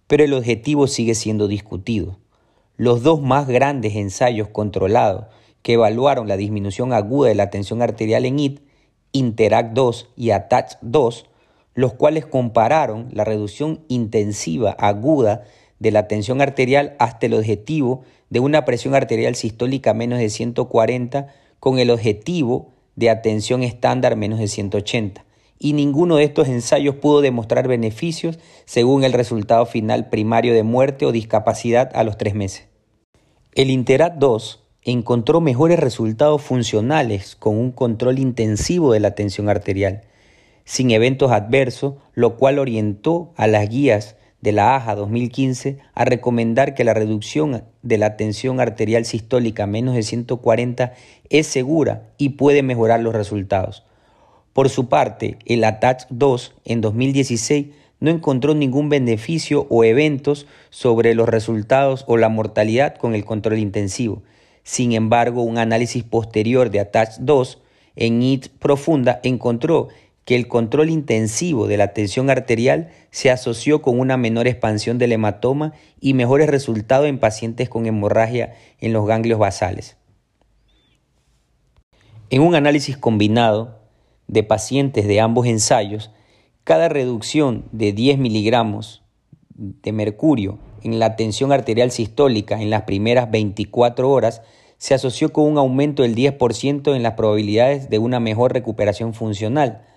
pero 0.07 0.25
el 0.25 0.33
objetivo 0.33 0.87
sigue 0.87 1.15
siendo 1.15 1.47
discutido. 1.47 2.17
Los 2.75 3.03
dos 3.03 3.21
más 3.21 3.47
grandes 3.47 3.95
ensayos 3.95 4.49
controlados 4.49 5.27
que 5.61 5.73
evaluaron 5.73 6.27
la 6.27 6.35
disminución 6.35 6.91
aguda 6.91 7.29
de 7.29 7.35
la 7.35 7.51
tensión 7.51 7.81
arterial 7.81 8.25
en 8.25 8.39
IT, 8.39 8.61
Interact 9.11 9.73
2 9.73 10.09
y 10.17 10.31
ATACH 10.31 10.77
2, 10.81 11.25
los 11.75 11.93
cuales 11.93 12.25
compararon 12.25 13.07
la 13.11 13.23
reducción 13.23 13.85
intensiva 13.87 14.71
aguda 14.71 15.43
de 15.79 15.91
la 15.91 16.07
tensión 16.07 16.41
arterial 16.41 16.95
hasta 17.00 17.25
el 17.25 17.33
objetivo 17.33 18.03
de 18.29 18.39
una 18.39 18.65
presión 18.65 18.95
arterial 18.95 19.36
sistólica 19.36 19.93
menos 19.93 20.19
de 20.19 20.29
140 20.29 21.27
con 21.59 21.79
el 21.79 21.89
objetivo 21.89 22.69
de 22.95 23.09
atención 23.09 23.63
estándar 23.63 24.15
menos 24.15 24.39
de 24.39 24.48
180, 24.48 25.25
y 25.57 25.74
ninguno 25.74 26.17
de 26.17 26.25
estos 26.25 26.48
ensayos 26.48 26.95
pudo 26.95 27.21
demostrar 27.21 27.67
beneficios 27.67 28.39
según 28.65 29.03
el 29.03 29.13
resultado 29.13 29.65
final 29.65 30.09
primario 30.09 30.53
de 30.53 30.63
muerte 30.63 31.05
o 31.05 31.12
discapacidad 31.12 31.91
a 31.95 32.03
los 32.03 32.17
tres 32.17 32.36
meses. 32.36 32.67
El 33.53 33.71
Interat 33.71 34.15
2 34.15 34.63
encontró 34.83 35.41
mejores 35.41 35.79
resultados 35.79 36.41
funcionales 36.41 37.36
con 37.36 37.57
un 37.57 37.71
control 37.71 38.19
intensivo 38.19 38.93
de 38.93 39.00
la 39.00 39.15
tensión 39.15 39.50
arterial, 39.50 40.03
sin 40.65 40.91
eventos 40.91 41.31
adversos, 41.31 41.95
lo 42.13 42.38
cual 42.38 42.59
orientó 42.59 43.33
a 43.36 43.48
las 43.48 43.69
guías 43.69 44.15
de 44.41 44.51
la 44.51 44.75
AJA 44.75 44.96
2015 44.96 45.79
a 45.93 46.05
recomendar 46.05 46.74
que 46.74 46.84
la 46.84 46.93
reducción 46.93 47.63
de 47.81 47.98
la 47.98 48.15
tensión 48.17 48.60
arterial 48.60 49.05
sistólica 49.05 49.63
a 49.63 49.67
menos 49.67 49.96
de 49.96 50.03
140 50.03 50.93
es 51.29 51.48
segura 51.48 52.10
y 52.17 52.29
puede 52.29 52.63
mejorar 52.63 53.01
los 53.01 53.13
resultados. 53.13 53.86
Por 54.53 54.69
su 54.69 54.89
parte, 54.89 55.38
el 55.46 55.63
ATACH 55.63 56.08
2 56.10 56.55
en 56.65 56.81
2016 56.81 57.67
no 58.00 58.10
encontró 58.10 58.55
ningún 58.55 58.89
beneficio 58.89 59.67
o 59.69 59.84
eventos 59.84 60.48
sobre 60.69 61.13
los 61.15 61.27
resultados 61.27 62.05
o 62.08 62.17
la 62.17 62.29
mortalidad 62.29 62.96
con 62.96 63.13
el 63.13 63.25
control 63.25 63.60
intensivo. 63.60 64.24
Sin 64.63 64.93
embargo, 64.93 65.43
un 65.43 65.58
análisis 65.58 66.03
posterior 66.03 66.69
de 66.69 66.79
ATACH 66.79 67.17
2 67.19 67.62
en 67.96 68.22
IT 68.24 68.48
profunda 68.60 69.19
encontró 69.24 69.89
que 70.29 70.36
el 70.36 70.48
control 70.48 70.91
intensivo 70.91 71.65
de 71.65 71.75
la 71.75 71.91
tensión 71.91 72.29
arterial 72.29 72.91
se 73.09 73.31
asoció 73.31 73.81
con 73.81 74.00
una 74.00 74.15
menor 74.15 74.45
expansión 74.45 75.00
del 75.00 75.13
hematoma 75.13 75.74
y 76.00 76.13
mejores 76.13 76.48
resultados 76.50 77.07
en 77.07 77.17
pacientes 77.17 77.67
con 77.67 77.88
hemorragia 77.88 78.53
en 78.79 78.93
los 78.93 79.07
ganglios 79.07 79.39
basales. 79.39 79.98
En 82.29 82.43
un 82.43 82.53
análisis 82.53 82.95
combinado 82.95 83.79
de 84.27 84.43
pacientes 84.43 85.07
de 85.07 85.19
ambos 85.19 85.48
ensayos, 85.48 86.12
cada 86.63 86.89
reducción 86.89 87.65
de 87.71 87.91
10 87.91 88.19
miligramos 88.19 89.01
de 89.55 89.91
mercurio 89.91 90.59
en 90.83 91.00
la 91.00 91.15
tensión 91.15 91.51
arterial 91.51 91.89
sistólica 91.89 92.62
en 92.62 92.69
las 92.69 92.83
primeras 92.83 93.31
24 93.31 94.07
horas 94.07 94.43
se 94.77 94.93
asoció 94.93 95.33
con 95.33 95.45
un 95.45 95.57
aumento 95.57 96.03
del 96.03 96.13
10% 96.13 96.95
en 96.95 97.01
las 97.01 97.13
probabilidades 97.13 97.89
de 97.89 97.98
una 97.98 98.19
mejor 98.19 98.53
recuperación 98.53 99.15
funcional, 99.15 99.88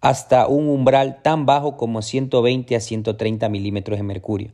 hasta 0.00 0.46
un 0.46 0.68
umbral 0.68 1.20
tan 1.22 1.46
bajo 1.46 1.76
como 1.76 2.02
120 2.02 2.76
a 2.76 2.80
130 2.80 3.48
milímetros 3.48 3.98
de 3.98 4.02
mercurio. 4.02 4.50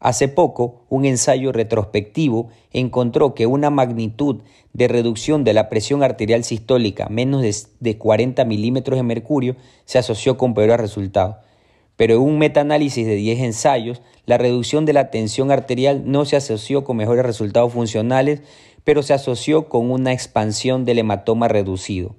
Hace 0.00 0.28
poco, 0.28 0.80
un 0.88 1.04
ensayo 1.04 1.52
retrospectivo 1.52 2.48
encontró 2.72 3.34
que 3.34 3.46
una 3.46 3.68
magnitud 3.68 4.40
de 4.72 4.88
reducción 4.88 5.44
de 5.44 5.52
la 5.52 5.68
presión 5.68 6.02
arterial 6.02 6.42
sistólica 6.42 7.08
menos 7.10 7.42
de 7.80 7.98
40 7.98 8.44
milímetros 8.46 8.96
de 8.96 9.02
mercurio 9.02 9.56
se 9.84 9.98
asoció 9.98 10.38
con 10.38 10.54
peores 10.54 10.80
resultados. 10.80 11.36
Pero 11.96 12.14
en 12.14 12.20
un 12.22 12.38
metaanálisis 12.38 13.06
de 13.06 13.14
10 13.14 13.40
ensayos, 13.40 14.00
la 14.24 14.38
reducción 14.38 14.86
de 14.86 14.94
la 14.94 15.10
tensión 15.10 15.50
arterial 15.50 16.04
no 16.06 16.24
se 16.24 16.36
asoció 16.36 16.82
con 16.82 16.96
mejores 16.96 17.26
resultados 17.26 17.74
funcionales, 17.74 18.40
pero 18.84 19.02
se 19.02 19.12
asoció 19.12 19.68
con 19.68 19.90
una 19.90 20.14
expansión 20.14 20.86
del 20.86 21.00
hematoma 21.00 21.48
reducido. 21.48 22.16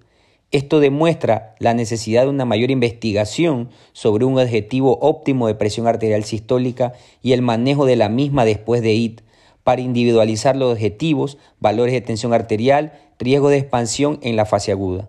Esto 0.51 0.81
demuestra 0.81 1.55
la 1.59 1.73
necesidad 1.73 2.23
de 2.23 2.29
una 2.29 2.43
mayor 2.43 2.71
investigación 2.71 3.69
sobre 3.93 4.25
un 4.25 4.37
objetivo 4.37 4.99
óptimo 5.01 5.47
de 5.47 5.55
presión 5.55 5.87
arterial 5.87 6.25
sistólica 6.25 6.91
y 7.21 7.31
el 7.31 7.41
manejo 7.41 7.85
de 7.85 7.95
la 7.95 8.09
misma 8.09 8.43
después 8.43 8.81
de 8.81 8.93
IT 8.93 9.21
para 9.63 9.81
individualizar 9.81 10.57
los 10.57 10.73
objetivos, 10.73 11.37
valores 11.61 11.93
de 11.93 12.01
tensión 12.01 12.33
arterial, 12.33 12.91
riesgo 13.17 13.49
de 13.49 13.59
expansión 13.59 14.19
en 14.23 14.35
la 14.35 14.45
fase 14.45 14.73
aguda. 14.73 15.07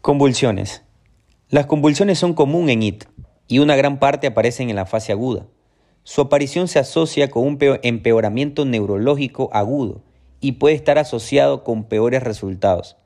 Convulsiones. 0.00 0.82
Las 1.50 1.66
convulsiones 1.66 2.18
son 2.18 2.32
comunes 2.32 2.72
en 2.74 2.82
IT 2.82 3.04
y 3.46 3.58
una 3.58 3.76
gran 3.76 3.98
parte 3.98 4.26
aparecen 4.26 4.70
en 4.70 4.76
la 4.76 4.86
fase 4.86 5.12
aguda. 5.12 5.46
Su 6.02 6.22
aparición 6.22 6.66
se 6.68 6.78
asocia 6.78 7.28
con 7.28 7.46
un 7.46 7.58
empeoramiento 7.82 8.64
neurológico 8.64 9.50
agudo 9.52 10.02
y 10.40 10.52
puede 10.52 10.76
estar 10.76 10.98
asociado 10.98 11.62
con 11.62 11.84
peores 11.84 12.22
resultados. 12.22 12.96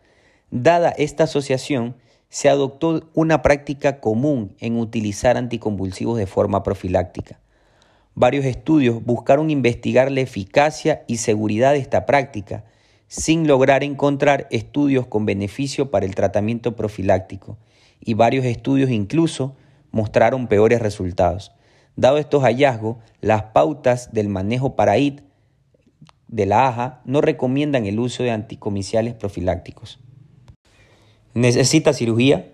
Dada 0.51 0.91
esta 0.91 1.25
asociación, 1.25 1.97
se 2.31 2.49
adoptó 2.49 3.09
una 3.15 3.43
práctica 3.43 4.01
común 4.01 4.55
en 4.61 4.79
utilizar 4.79 5.37
anticonvulsivos 5.37 6.19
de 6.19 6.27
forma 6.27 6.63
profiláctica. 6.63 7.39
Varios 8.15 8.45
estudios 8.45 9.05
buscaron 9.05 9.51
investigar 9.51 10.11
la 10.11 10.21
eficacia 10.21 11.05
y 11.07 11.19
seguridad 11.19 11.73
de 11.73 11.79
esta 11.79 12.07
práctica, 12.07 12.65
sin 13.09 13.47
lograr 13.47 13.85
encontrar 13.85 14.47
estudios 14.51 15.07
con 15.07 15.25
beneficio 15.25 15.91
para 15.91 16.05
el 16.05 16.15
tratamiento 16.15 16.77
profiláctico, 16.77 17.57
y 18.01 18.15
varios 18.15 18.45
estudios 18.45 18.91
incluso 18.91 19.57
mostraron 19.91 20.47
peores 20.49 20.81
resultados. 20.81 21.53
Dado 21.97 22.19
estos 22.19 22.43
hallazgos, 22.43 22.97
las 23.21 23.45
pautas 23.45 24.13
del 24.13 24.29
manejo 24.29 24.77
para 24.77 24.99
IT 24.99 25.21
de 26.29 26.47
la 26.47 26.69
AJA 26.69 27.01
no 27.05 27.21
recomiendan 27.21 27.87
el 27.87 27.99
uso 27.99 28.23
de 28.23 28.31
anticomiciales 28.31 29.15
profilácticos. 29.15 30.01
¿Necesita 31.35 31.93
cirugía? 31.93 32.51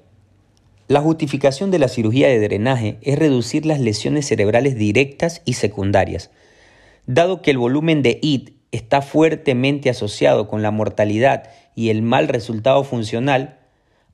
La 0.88 1.00
justificación 1.00 1.70
de 1.70 1.78
la 1.78 1.88
cirugía 1.88 2.28
de 2.28 2.40
drenaje 2.40 2.98
es 3.02 3.18
reducir 3.18 3.64
las 3.64 3.80
lesiones 3.80 4.26
cerebrales 4.26 4.76
directas 4.76 5.40
y 5.44 5.54
secundarias. 5.54 6.30
Dado 7.06 7.40
que 7.40 7.52
el 7.52 7.58
volumen 7.58 8.02
de 8.02 8.18
IT 8.20 8.50
está 8.72 9.00
fuertemente 9.00 9.88
asociado 9.88 10.48
con 10.48 10.62
la 10.62 10.70
mortalidad 10.70 11.44
y 11.74 11.90
el 11.90 12.02
mal 12.02 12.28
resultado 12.28 12.82
funcional, 12.84 13.60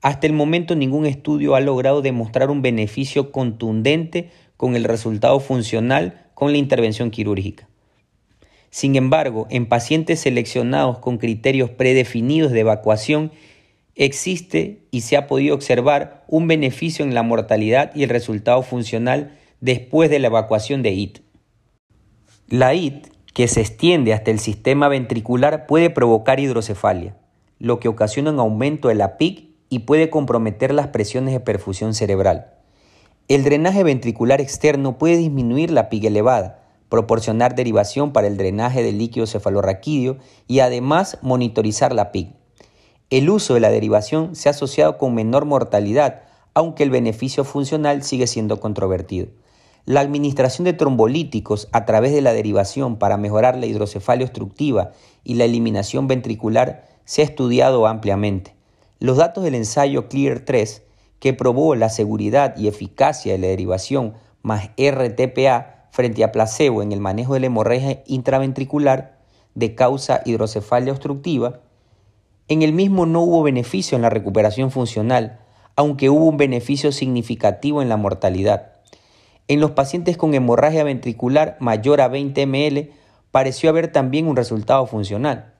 hasta 0.01 0.27
el 0.27 0.33
momento 0.33 0.75
ningún 0.75 1.05
estudio 1.05 1.55
ha 1.55 1.59
logrado 1.59 2.01
demostrar 2.01 2.49
un 2.49 2.61
beneficio 2.61 3.31
contundente 3.31 4.29
con 4.57 4.75
el 4.75 4.83
resultado 4.83 5.39
funcional 5.39 6.27
con 6.35 6.51
la 6.51 6.59
intervención 6.59 7.11
quirúrgica. 7.11 7.67
Sin 8.69 8.95
embargo, 8.95 9.47
en 9.49 9.65
pacientes 9.65 10.21
seleccionados 10.21 10.99
con 10.99 11.17
criterios 11.17 11.69
predefinidos 11.71 12.51
de 12.51 12.61
evacuación 12.61 13.31
existe 14.05 14.87
y 14.89 15.01
se 15.01 15.15
ha 15.15 15.27
podido 15.27 15.53
observar 15.53 16.25
un 16.27 16.47
beneficio 16.47 17.05
en 17.05 17.13
la 17.13 17.21
mortalidad 17.21 17.91
y 17.93 18.03
el 18.03 18.09
resultado 18.09 18.63
funcional 18.63 19.37
después 19.59 20.09
de 20.09 20.17
la 20.17 20.27
evacuación 20.27 20.81
de 20.81 20.91
IT. 20.91 21.19
La 22.47 22.73
IT, 22.73 23.07
que 23.33 23.47
se 23.47 23.61
extiende 23.61 24.13
hasta 24.13 24.31
el 24.31 24.39
sistema 24.39 24.87
ventricular, 24.87 25.67
puede 25.67 25.89
provocar 25.91 26.39
hidrocefalia, 26.39 27.15
lo 27.59 27.79
que 27.79 27.87
ocasiona 27.87 28.31
un 28.31 28.39
aumento 28.39 28.87
de 28.87 28.95
la 28.95 29.17
PIC 29.17 29.51
y 29.69 29.79
puede 29.79 30.09
comprometer 30.09 30.73
las 30.73 30.87
presiones 30.87 31.33
de 31.33 31.39
perfusión 31.39 31.93
cerebral. 31.93 32.55
El 33.27 33.43
drenaje 33.43 33.83
ventricular 33.83 34.41
externo 34.41 34.97
puede 34.97 35.17
disminuir 35.17 35.69
la 35.69 35.89
PIC 35.89 36.05
elevada, 36.05 36.63
proporcionar 36.89 37.55
derivación 37.55 38.11
para 38.11 38.27
el 38.27 38.35
drenaje 38.35 38.81
del 38.81 38.97
líquido 38.97 39.27
cefalorraquídeo 39.27 40.17
y 40.47 40.59
además 40.59 41.19
monitorizar 41.21 41.93
la 41.93 42.11
PIC. 42.11 42.40
El 43.11 43.29
uso 43.29 43.55
de 43.55 43.59
la 43.59 43.69
derivación 43.69 44.37
se 44.37 44.47
ha 44.47 44.51
asociado 44.51 44.97
con 44.97 45.13
menor 45.13 45.43
mortalidad, 45.43 46.21
aunque 46.53 46.83
el 46.83 46.89
beneficio 46.89 47.43
funcional 47.43 48.03
sigue 48.03 48.25
siendo 48.25 48.61
controvertido. 48.61 49.27
La 49.83 49.99
administración 49.99 50.63
de 50.63 50.71
trombolíticos 50.71 51.67
a 51.73 51.85
través 51.85 52.13
de 52.13 52.21
la 52.21 52.31
derivación 52.31 52.95
para 52.95 53.17
mejorar 53.17 53.57
la 53.57 53.65
hidrocefalia 53.65 54.25
obstructiva 54.25 54.91
y 55.25 55.33
la 55.33 55.43
eliminación 55.43 56.07
ventricular 56.07 56.87
se 57.03 57.21
ha 57.21 57.25
estudiado 57.25 57.85
ampliamente. 57.85 58.55
Los 58.99 59.17
datos 59.17 59.43
del 59.43 59.55
ensayo 59.55 60.07
CLEAR 60.07 60.45
3, 60.45 60.81
que 61.19 61.33
probó 61.33 61.75
la 61.75 61.89
seguridad 61.89 62.55
y 62.55 62.69
eficacia 62.69 63.33
de 63.33 63.39
la 63.39 63.47
derivación 63.47 64.13
más 64.41 64.69
RTPA 64.77 65.89
frente 65.91 66.23
a 66.23 66.31
placebo 66.31 66.81
en 66.81 66.93
el 66.93 67.01
manejo 67.01 67.33
de 67.33 67.41
la 67.41 67.47
hemorragia 67.47 68.03
intraventricular 68.05 69.17
de 69.53 69.75
causa 69.75 70.21
hidrocefalia 70.23 70.93
obstructiva, 70.93 71.59
en 72.47 72.61
el 72.61 72.73
mismo 72.73 73.05
no 73.05 73.21
hubo 73.21 73.43
beneficio 73.43 73.95
en 73.95 74.01
la 74.01 74.09
recuperación 74.09 74.71
funcional, 74.71 75.39
aunque 75.75 76.09
hubo 76.09 76.25
un 76.25 76.37
beneficio 76.37 76.91
significativo 76.91 77.81
en 77.81 77.89
la 77.89 77.97
mortalidad. 77.97 78.73
En 79.47 79.59
los 79.59 79.71
pacientes 79.71 80.17
con 80.17 80.33
hemorragia 80.33 80.83
ventricular 80.83 81.57
mayor 81.59 82.01
a 82.01 82.07
20 82.07 82.45
ml 82.45 82.91
pareció 83.31 83.69
haber 83.69 83.91
también 83.91 84.27
un 84.27 84.35
resultado 84.35 84.85
funcional. 84.85 85.53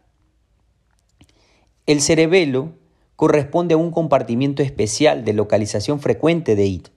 El 1.86 2.02
cerebelo 2.02 2.74
corresponde 3.16 3.74
a 3.74 3.78
un 3.78 3.92
compartimiento 3.92 4.64
especial 4.64 5.26
de 5.26 5.34
localización 5.34 6.00
frecuente 6.00 6.56
de 6.56 6.66
IT. 6.66 6.88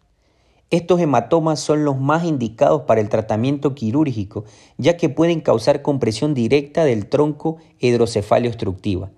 Estos 0.71 1.01
hematomas 1.01 1.61
son 1.61 1.85
los 1.85 1.99
más 1.99 2.25
indicados 2.25 2.83
para 2.83 3.01
el 3.01 3.09
tratamiento 3.09 3.75
quirúrgico, 3.75 4.45
ya 4.79 4.97
que 4.97 5.09
pueden 5.09 5.41
causar 5.41 5.83
compresión 5.83 6.35
directa 6.35 6.85
del 6.85 7.07
tronco 7.07 7.59
hidrocefalia 7.79 8.51
obstructiva. 8.51 9.11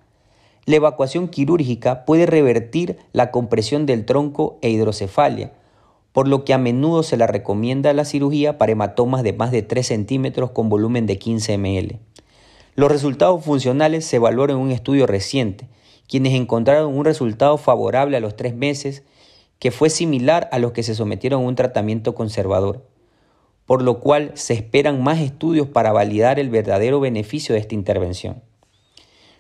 La 0.67 0.77
evacuación 0.77 1.29
quirúrgica 1.29 2.05
puede 2.05 2.27
revertir 2.27 2.99
la 3.13 3.31
compresión 3.31 3.87
del 3.87 4.05
tronco 4.05 4.59
e 4.63 4.69
hidrocefalia, 4.69 5.53
por 6.11 6.27
lo 6.27 6.45
que 6.45 6.55
a 6.55 6.59
menudo 6.59 7.05
se 7.05 7.17
la 7.17 7.29
recomienda 7.29 7.93
la 7.93 8.05
cirugía 8.05 8.59
para 8.59 8.73
hematomas 8.73 9.23
de 9.23 9.33
más 9.33 9.53
de 9.53 9.63
3 9.63 9.87
centímetros 9.87 10.51
con 10.51 10.69
volumen 10.69 11.07
de 11.07 11.19
15 11.19 11.57
ml. 11.57 12.01
Los 12.75 12.91
resultados 12.91 13.45
funcionales 13.45 14.07
se 14.07 14.17
evaluaron 14.17 14.57
en 14.57 14.63
un 14.65 14.73
estudio 14.73 15.07
reciente, 15.07 15.69
quienes 16.09 16.35
encontraron 16.35 16.97
un 16.97 17.05
resultado 17.05 17.59
favorable 17.59 18.17
a 18.17 18.21
los 18.21 18.35
tres 18.35 18.57
meses 18.57 19.05
que 19.61 19.71
fue 19.71 19.89
similar 19.89 20.49
a 20.51 20.59
los 20.59 20.73
que 20.73 20.83
se 20.83 20.97
sometieron 20.97 21.43
a 21.43 21.47
un 21.47 21.55
tratamiento 21.55 22.17
conservador, 22.17 22.85
por 23.67 23.83
lo 23.83 24.01
cual 24.01 24.33
se 24.35 24.55
esperan 24.55 25.01
más 25.01 25.21
estudios 25.21 25.69
para 25.69 25.93
validar 25.93 26.41
el 26.41 26.51
verdadero 26.51 26.99
beneficio 26.99 27.55
de 27.55 27.61
esta 27.61 27.77
intervención. 27.77 28.43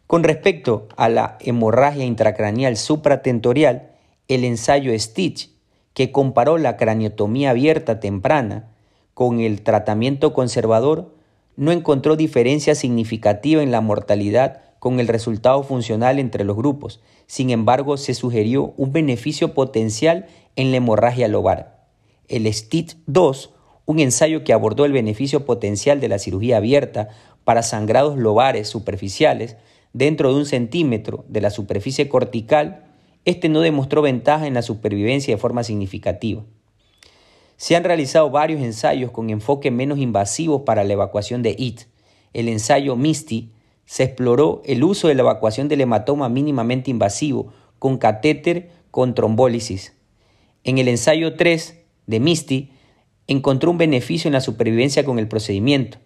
Con 0.06 0.22
respecto 0.22 0.86
a 0.96 1.08
la 1.08 1.36
hemorragia 1.40 2.04
intracraneal 2.04 2.76
supratentorial, 2.76 3.90
el 4.28 4.44
ensayo 4.44 4.96
Stitch 4.98 5.50
que 5.94 6.12
comparó 6.12 6.58
la 6.58 6.76
craniotomía 6.76 7.50
abierta 7.50 8.00
temprana 8.00 8.68
con 9.14 9.40
el 9.40 9.62
tratamiento 9.62 10.34
conservador, 10.34 11.14
no 11.56 11.72
encontró 11.72 12.16
diferencia 12.16 12.74
significativa 12.74 13.62
en 13.62 13.70
la 13.70 13.80
mortalidad 13.80 14.60
con 14.78 15.00
el 15.00 15.08
resultado 15.08 15.62
funcional 15.62 16.18
entre 16.18 16.44
los 16.44 16.54
grupos. 16.54 17.00
Sin 17.26 17.48
embargo, 17.48 17.96
se 17.96 18.12
sugirió 18.12 18.74
un 18.76 18.92
beneficio 18.92 19.54
potencial 19.54 20.26
en 20.54 20.70
la 20.70 20.76
hemorragia 20.76 21.28
lobar. 21.28 21.86
El 22.28 22.46
STIT-2, 22.46 23.50
un 23.86 24.00
ensayo 24.00 24.44
que 24.44 24.52
abordó 24.52 24.84
el 24.84 24.92
beneficio 24.92 25.46
potencial 25.46 25.98
de 25.98 26.08
la 26.08 26.18
cirugía 26.18 26.58
abierta 26.58 27.08
para 27.44 27.62
sangrados 27.62 28.18
lobares 28.18 28.68
superficiales 28.68 29.56
dentro 29.96 30.30
de 30.30 30.38
un 30.38 30.44
centímetro 30.44 31.24
de 31.26 31.40
la 31.40 31.48
superficie 31.48 32.06
cortical, 32.06 32.84
este 33.24 33.48
no 33.48 33.62
demostró 33.62 34.02
ventaja 34.02 34.46
en 34.46 34.52
la 34.52 34.60
supervivencia 34.60 35.34
de 35.34 35.40
forma 35.40 35.64
significativa. 35.64 36.44
Se 37.56 37.76
han 37.76 37.84
realizado 37.84 38.28
varios 38.28 38.60
ensayos 38.60 39.10
con 39.10 39.30
enfoque 39.30 39.70
menos 39.70 39.98
invasivos 39.98 40.62
para 40.66 40.84
la 40.84 40.92
evacuación 40.92 41.42
de 41.42 41.56
IT. 41.58 41.84
El 42.34 42.50
ensayo 42.50 42.94
MISTI 42.94 43.52
se 43.86 44.02
exploró 44.02 44.60
el 44.66 44.84
uso 44.84 45.08
de 45.08 45.14
la 45.14 45.22
evacuación 45.22 45.66
del 45.66 45.80
hematoma 45.80 46.28
mínimamente 46.28 46.90
invasivo 46.90 47.54
con 47.78 47.96
catéter 47.96 48.70
con 48.90 49.14
trombólisis. 49.14 49.96
En 50.62 50.76
el 50.76 50.88
ensayo 50.88 51.36
3 51.36 51.80
de 52.06 52.20
MISTI 52.20 52.70
encontró 53.28 53.70
un 53.70 53.78
beneficio 53.78 54.28
en 54.28 54.34
la 54.34 54.42
supervivencia 54.42 55.06
con 55.06 55.18
el 55.18 55.26
procedimiento, 55.26 55.96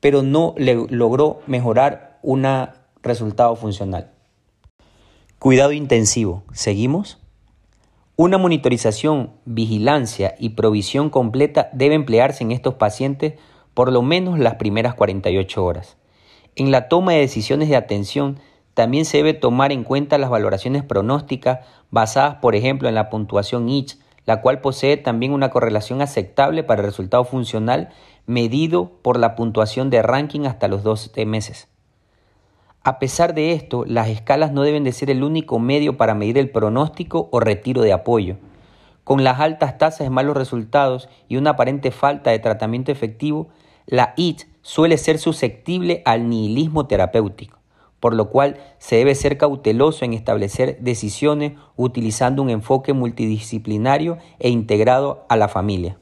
pero 0.00 0.22
no 0.22 0.54
logró 0.58 1.40
mejorar 1.46 2.18
un 2.22 2.44
resultado 3.08 3.56
funcional. 3.56 4.12
Cuidado 5.38 5.72
intensivo. 5.72 6.42
¿Seguimos? 6.52 7.18
Una 8.16 8.38
monitorización, 8.38 9.30
vigilancia 9.44 10.34
y 10.38 10.50
provisión 10.50 11.10
completa 11.10 11.70
debe 11.72 11.94
emplearse 11.94 12.42
en 12.42 12.50
estos 12.50 12.74
pacientes 12.74 13.34
por 13.74 13.92
lo 13.92 14.02
menos 14.02 14.40
las 14.40 14.56
primeras 14.56 14.94
48 14.94 15.64
horas. 15.64 15.96
En 16.56 16.72
la 16.72 16.88
toma 16.88 17.12
de 17.12 17.20
decisiones 17.20 17.68
de 17.68 17.76
atención 17.76 18.40
también 18.74 19.04
se 19.04 19.18
debe 19.18 19.34
tomar 19.34 19.70
en 19.70 19.84
cuenta 19.84 20.18
las 20.18 20.30
valoraciones 20.30 20.82
pronósticas 20.82 21.60
basadas, 21.92 22.36
por 22.36 22.56
ejemplo, 22.56 22.88
en 22.88 22.96
la 22.96 23.08
puntuación 23.08 23.68
ICH, 23.68 23.98
la 24.26 24.40
cual 24.40 24.60
posee 24.60 24.96
también 24.96 25.32
una 25.32 25.50
correlación 25.50 26.02
aceptable 26.02 26.64
para 26.64 26.82
el 26.82 26.86
resultado 26.86 27.24
funcional 27.24 27.90
medido 28.26 28.90
por 29.00 29.18
la 29.18 29.36
puntuación 29.36 29.90
de 29.90 30.02
ranking 30.02 30.46
hasta 30.46 30.66
los 30.66 30.82
12 30.82 31.24
meses. 31.24 31.68
A 32.84 32.98
pesar 32.98 33.34
de 33.34 33.52
esto, 33.52 33.84
las 33.84 34.08
escalas 34.08 34.52
no 34.52 34.62
deben 34.62 34.84
de 34.84 34.92
ser 34.92 35.10
el 35.10 35.24
único 35.24 35.58
medio 35.58 35.96
para 35.96 36.14
medir 36.14 36.38
el 36.38 36.50
pronóstico 36.50 37.28
o 37.32 37.40
retiro 37.40 37.82
de 37.82 37.92
apoyo. 37.92 38.36
Con 39.04 39.24
las 39.24 39.40
altas 39.40 39.78
tasas 39.78 40.00
de 40.00 40.10
malos 40.10 40.36
resultados 40.36 41.08
y 41.28 41.36
una 41.36 41.50
aparente 41.50 41.90
falta 41.90 42.30
de 42.30 42.38
tratamiento 42.38 42.92
efectivo, 42.92 43.48
la 43.86 44.14
IT 44.16 44.42
suele 44.62 44.96
ser 44.96 45.18
susceptible 45.18 46.02
al 46.04 46.28
nihilismo 46.28 46.86
terapéutico, 46.86 47.58
por 48.00 48.14
lo 48.14 48.30
cual 48.30 48.58
se 48.78 48.96
debe 48.96 49.14
ser 49.14 49.38
cauteloso 49.38 50.04
en 50.04 50.12
establecer 50.12 50.78
decisiones 50.80 51.54
utilizando 51.76 52.42
un 52.42 52.50
enfoque 52.50 52.92
multidisciplinario 52.92 54.18
e 54.38 54.50
integrado 54.50 55.26
a 55.28 55.36
la 55.36 55.48
familia. 55.48 55.98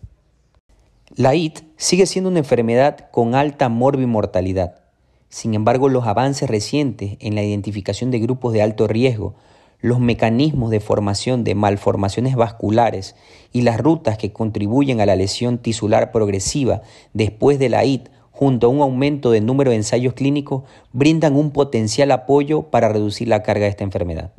La 1.14 1.34
IT 1.34 1.60
sigue 1.76 2.06
siendo 2.06 2.28
una 2.28 2.40
enfermedad 2.40 3.08
con 3.12 3.34
alta 3.34 3.68
morbimortalidad 3.68 4.85
sin 5.28 5.54
embargo, 5.54 5.88
los 5.88 6.06
avances 6.06 6.48
recientes 6.48 7.16
en 7.20 7.34
la 7.34 7.42
identificación 7.42 8.10
de 8.10 8.20
grupos 8.20 8.52
de 8.52 8.62
alto 8.62 8.86
riesgo, 8.86 9.34
los 9.80 10.00
mecanismos 10.00 10.70
de 10.70 10.80
formación 10.80 11.44
de 11.44 11.54
malformaciones 11.54 12.36
vasculares 12.36 13.14
y 13.52 13.62
las 13.62 13.78
rutas 13.78 14.18
que 14.18 14.32
contribuyen 14.32 15.00
a 15.00 15.06
la 15.06 15.16
lesión 15.16 15.58
tisular 15.58 16.12
progresiva 16.12 16.82
después 17.12 17.58
de 17.58 17.68
la 17.68 17.84
IT, 17.84 18.08
junto 18.30 18.66
a 18.66 18.70
un 18.70 18.80
aumento 18.80 19.30
del 19.30 19.46
número 19.46 19.70
de 19.70 19.76
ensayos 19.76 20.14
clínicos, 20.14 20.64
brindan 20.92 21.36
un 21.36 21.50
potencial 21.50 22.10
apoyo 22.10 22.64
para 22.64 22.88
reducir 22.88 23.28
la 23.28 23.42
carga 23.42 23.64
de 23.64 23.70
esta 23.70 23.84
enfermedad. 23.84 24.32